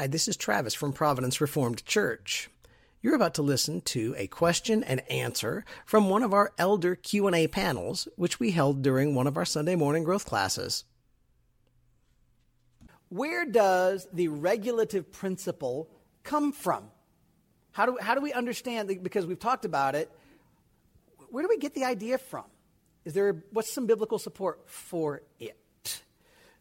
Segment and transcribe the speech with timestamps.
[0.00, 2.48] Hi, this is Travis from Providence Reformed Church.
[3.02, 7.48] You're about to listen to a question and answer from one of our elder Q&A
[7.48, 10.84] panels which we held during one of our Sunday morning growth classes.
[13.10, 15.90] Where does the regulative principle
[16.22, 16.84] come from?
[17.72, 20.10] How do, how do we understand, because we've talked about it,
[21.28, 22.46] where do we get the idea from?
[23.04, 25.58] Is there, what's some biblical support for it?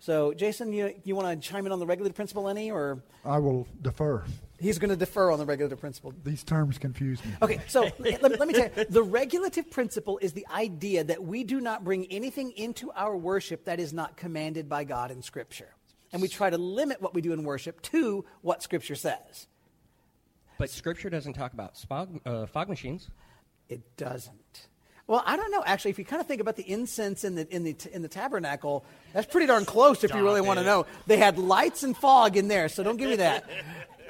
[0.00, 3.02] So, Jason, you, you want to chime in on the regulative principle any, or?
[3.24, 4.24] I will defer.
[4.60, 6.14] He's going to defer on the regulative principle.
[6.24, 7.32] These terms confuse me.
[7.42, 11.44] Okay, so let, let, me tell you the regulative principle is the idea that we
[11.44, 15.74] do not bring anything into our worship that is not commanded by God in Scripture.
[16.12, 19.46] And we try to limit what we do in worship to what Scripture says.
[20.58, 23.10] But Scripture doesn't talk about fog, uh, fog machines.
[23.68, 24.68] It doesn't.
[25.08, 25.62] Well, I don't know.
[25.64, 28.08] Actually, if you kind of think about the incense in the in the in the
[28.08, 30.04] tabernacle, that's pretty darn close.
[30.04, 32.68] If you really want to know, they had lights and fog in there.
[32.68, 33.48] So don't give me that.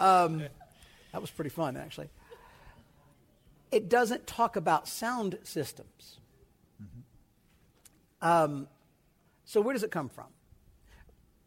[0.00, 0.44] Um,
[1.10, 2.08] that was pretty fun, actually.
[3.72, 6.20] It doesn't talk about sound systems.
[6.80, 8.28] Mm-hmm.
[8.28, 8.68] Um,
[9.44, 10.26] so where does it come from?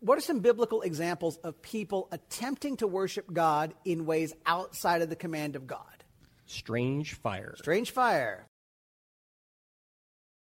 [0.02, 5.09] What are some biblical examples of people attempting to worship God in ways outside of
[5.09, 6.04] the command of God?
[6.45, 7.56] Strange fire.
[7.58, 8.48] Strange fire.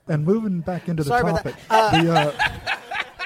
[0.07, 2.31] And moving back into the Sorry topic, the, uh,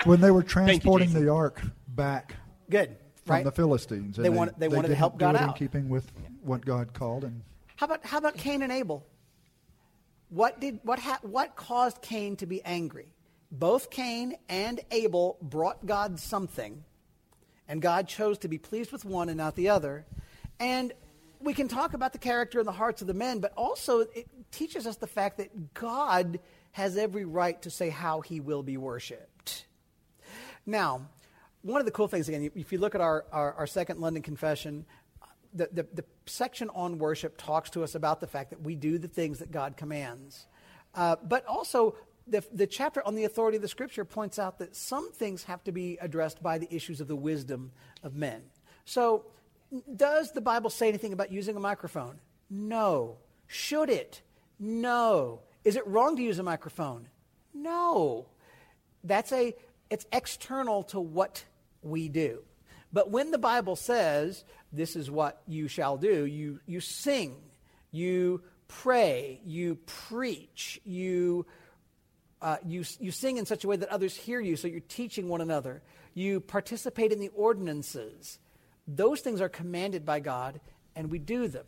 [0.04, 1.26] when they were transporting Jason.
[1.26, 2.36] the ark back
[2.70, 2.96] Good.
[3.26, 3.44] from right?
[3.44, 6.12] the Philistines, and They wanted- they wanted to help do God it in keeping with
[6.44, 7.42] what God called, and
[7.78, 9.04] How about how about Cain and Abel?
[10.30, 13.14] What did what ha- what caused Cain to be angry?
[13.52, 16.84] Both Cain and Abel brought God something,
[17.68, 20.06] and God chose to be pleased with one and not the other.
[20.60, 20.94] And
[21.40, 24.28] we can talk about the character and the hearts of the men, but also it
[24.52, 26.40] teaches us the fact that God
[26.78, 29.66] has every right to say how he will be worshipped.
[30.64, 31.10] Now,
[31.64, 34.22] one of the cool things, again, if you look at our, our, our second London
[34.22, 34.86] confession,
[35.56, 39.00] the, the, the, section on worship talks to us about the fact that we do
[39.00, 40.46] the things that God commands.
[40.94, 41.96] Uh, but also,
[42.28, 45.64] the, the chapter on the authority of the scripture points out that some things have
[45.64, 47.72] to be addressed by the issues of the wisdom
[48.04, 48.44] of men.
[48.86, 49.26] So,
[49.96, 52.20] does the Bible say anything about using a microphone?
[52.52, 53.18] No.
[53.48, 54.22] Should it?
[54.60, 55.42] No.
[55.68, 57.10] Is it wrong to use a microphone?
[57.54, 58.28] No.
[59.04, 59.54] That's a
[59.90, 61.44] it's external to what
[61.82, 62.40] we do.
[62.94, 67.36] But when the Bible says this is what you shall do, you you sing,
[67.92, 71.46] you pray, you preach, you
[72.42, 75.28] uh, you, you sing in such a way that others hear you, so you're teaching
[75.28, 75.82] one another.
[76.14, 78.40] You participate in the ordinances.
[78.88, 80.62] Those things are commanded by God,
[80.96, 81.66] and we do them.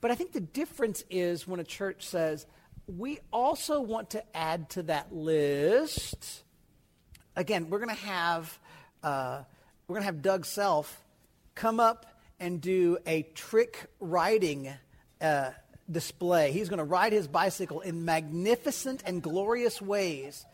[0.00, 2.46] But I think the difference is when a church says,
[2.86, 6.42] we also want to add to that list.
[7.36, 8.58] Again, we're going to have
[9.02, 9.42] uh,
[9.86, 11.02] we're going to have Doug Self
[11.54, 12.06] come up
[12.38, 14.72] and do a trick riding
[15.20, 15.50] uh,
[15.90, 16.52] display.
[16.52, 20.44] He's going to ride his bicycle in magnificent and glorious ways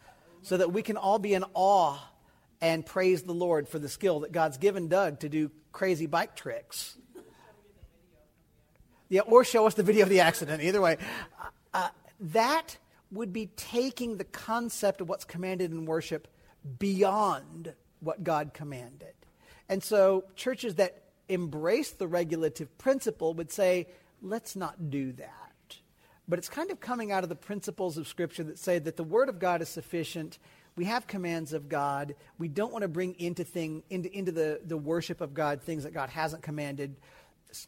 [0.42, 1.98] so that we can all be in awe
[2.60, 6.36] and praise the Lord for the skill that God's given Doug to do crazy bike
[6.36, 6.96] tricks.
[9.08, 10.62] Yeah, or show us the video of the accident.
[10.62, 10.98] Either way,
[11.72, 11.88] uh,
[12.20, 12.76] that
[13.10, 16.28] would be taking the concept of what's commanded in worship
[16.78, 19.14] beyond what God commanded.
[19.68, 23.86] And so, churches that embrace the regulative principle would say,
[24.22, 25.76] let's not do that.
[26.26, 29.04] But it's kind of coming out of the principles of Scripture that say that the
[29.04, 30.38] Word of God is sufficient.
[30.76, 32.14] We have commands of God.
[32.38, 35.84] We don't want to bring into, thing, into, into the, the worship of God things
[35.84, 36.96] that God hasn't commanded.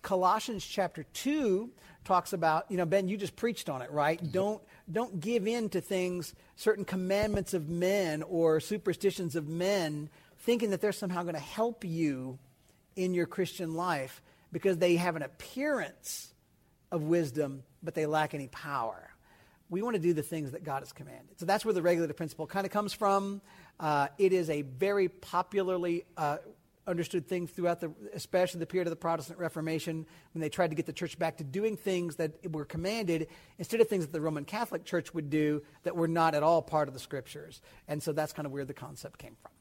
[0.03, 1.71] Colossians chapter 2
[2.05, 4.21] talks about, you know, Ben, you just preached on it, right?
[4.33, 10.09] Don't, don't give in to things, certain commandments of men or superstitions of men,
[10.39, 12.39] thinking that they're somehow going to help you
[12.97, 16.33] in your Christian life because they have an appearance
[16.91, 19.11] of wisdom, but they lack any power.
[19.69, 21.39] We want to do the things that God has commanded.
[21.39, 23.41] So that's where the regulative principle kind of comes from.
[23.79, 26.39] Uh, it is a very popularly uh,
[26.91, 30.05] understood things throughout the, especially the period of the Protestant Reformation,
[30.35, 33.29] when they tried to get the church back to doing things that were commanded
[33.59, 36.61] instead of things that the Roman Catholic Church would do that were not at all
[36.61, 37.63] part of the scriptures.
[37.89, 39.53] And so that's kind of where the concept came from.